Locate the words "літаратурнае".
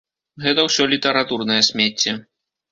0.95-1.61